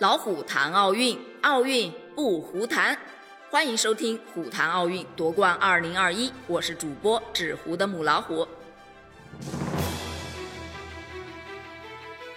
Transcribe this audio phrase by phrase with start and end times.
[0.00, 2.98] 老虎谈奥运，奥运不胡谈。
[3.48, 8.48] 欢迎收听《虎谈奥运夺冠二零二一》，我是主播纸糊的母老虎。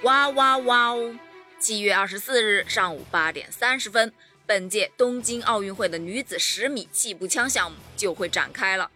[0.03, 1.15] 哇哇哇哦！
[1.59, 4.13] 七月二十四日上午八点三十分，
[4.45, 8.91] 本届东京奥运会的女子十米气步枪项目就会展开了。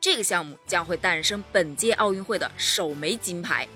[0.00, 3.68] 这个项目将会诞生本届奥运会的首枚金牌。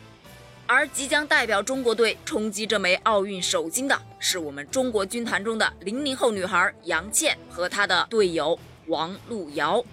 [0.73, 9.85] 而即将代表中国队冲击这枚奥运首金的是我们中国军团中的零零后女孩杨倩和她的队友王璐瑶。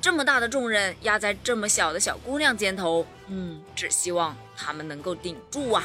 [0.00, 5.84] 这么大的重任压在这么小的小姑娘肩头，嗯，只希望她们能够顶住啊！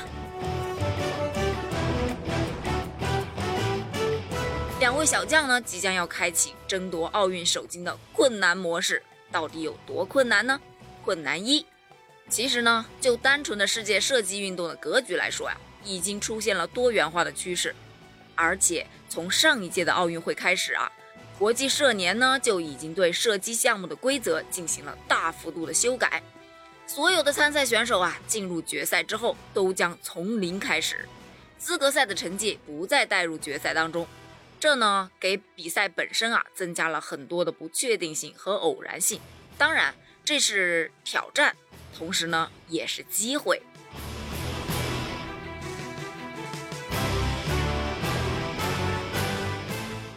[4.79, 10.59] 两位小将呢，即将要开启争夺奥运首金的困难模式，到底有多困难呢？
[11.05, 11.63] 困难一。
[12.31, 17.75] 其实呢，就单纯的世界射击运动的格局来说呀，已经出现了多元化的趋势。
[18.35, 20.89] 而且从上一届的奥运会开始啊，
[21.37, 26.23] 国际射年呢就已经对射击项目的规则进行了大幅度的修改。
[26.87, 31.07] 所有的参赛选手啊，进入决赛之后都将从零开始，
[31.57, 34.07] 资格赛的成绩不再带入决赛当中。
[34.57, 39.19] 这呢，给比赛本身啊增加了很多的不确定性和偶然性。
[39.57, 41.55] 当然，这是挑战。
[41.97, 43.61] 同时呢，也是机会。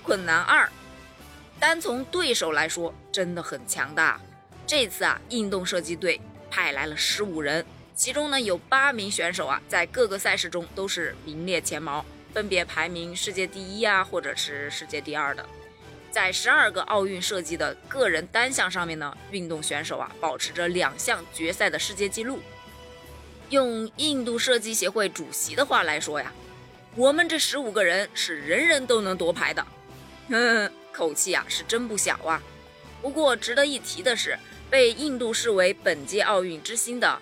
[0.03, 0.71] 困难二，
[1.59, 4.21] 单从对手来说，真的很强大。
[4.67, 15.45] 这次啊，运动射击队派来了十五人，其中呢有八名选手啊，在各个赛事中都是名列前茅，分别排名世界第一啊，或者是世界第二的。
[16.15, 22.39] 在十二个奥运射击的个人单项上面呢，运动选手啊保持着两项决赛的世界纪录。
[23.51, 26.33] 用印度射击协会主席的话来说呀，
[26.95, 29.67] 我们这十五个人是人人都能夺牌的。
[30.29, 32.41] 哼，口气啊是真不小啊。
[33.03, 34.39] 不过值得一提的是，
[34.71, 37.21] 被印度视为本届奥运之星的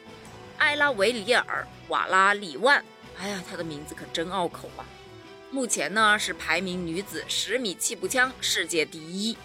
[0.59, 2.85] 艾拉维里尔瓦拉里万，
[3.19, 4.85] 哎呀，他的名字可真拗口啊。
[5.53, 9.37] 目前呢是排名女子十米气步枪世界第一，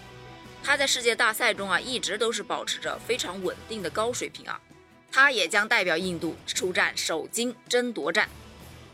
[0.62, 4.58] 她在世界大赛中啊一直都是保持着非常稳定的高水平啊，
[5.12, 8.26] 她也将代表印度出战首金争夺战。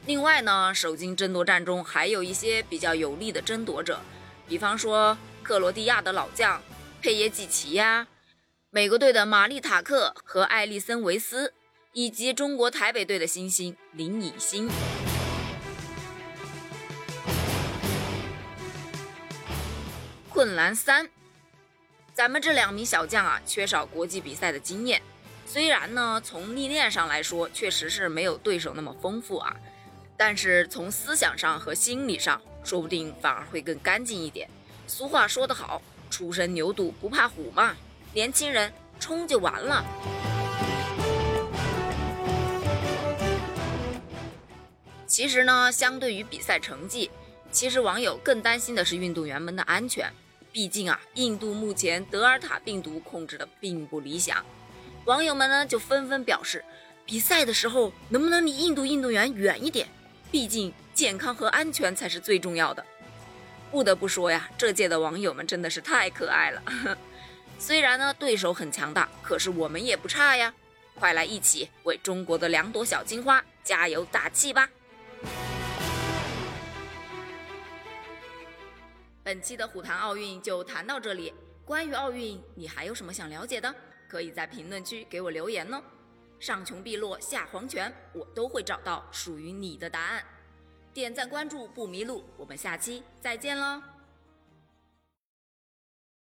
[0.06, 4.00] 另外呢，首金争夺战中还有一些比较有力的争夺者，
[4.48, 6.60] 比方说克罗地亚的老将
[7.00, 8.08] 佩耶季奇呀，
[8.70, 11.54] 美国队的玛丽塔克和艾丽森维斯，
[11.92, 14.68] 以及中国台北队的新星林以欣。
[20.34, 21.08] 困难三，
[22.12, 25.00] 咱们这两名小将啊，缺少国际比赛的经验。
[25.46, 29.54] 虽然呢，从历练上来说，确实是没有对手那么丰富啊，
[30.16, 34.50] 但是从思想上和心理上，说不定反而会更干净一点。
[34.88, 35.80] 俗话说得好，
[36.10, 37.76] 初生牛犊不怕虎嘛，
[38.12, 39.84] 年轻人冲就完了。
[45.06, 47.08] 其实呢，相对于比赛成绩，
[47.52, 50.12] 其实网友更担心的是运动员们的安全。
[50.54, 54.46] 毕竟啊，印度目前德尔塔病毒控制的并不理想，
[55.04, 56.64] 网友们呢就纷纷表示，
[57.04, 59.88] 比赛的时候能不能离印度运动员远一点？
[60.30, 62.86] 毕竟健康和安全才是最重要的。
[63.72, 66.62] 不得不说呀，这届的网友们真的是太可爱了。
[67.58, 70.54] 虽然呢对手很强大，可是我们也不差呀！
[70.94, 74.70] 快来一起为中国的两朵小金花加油打气吧！
[79.24, 81.32] 本期的虎谈奥运就谈到这里。
[81.64, 83.74] 关于奥运，你还有什么想了解的？
[84.06, 85.82] 可以在评论区给我留言哦。
[86.38, 90.22] 上穷碧落下黄泉，我都会找到属于你的答案。
[90.92, 93.93] 点赞关注不迷路，我们下期再见喽。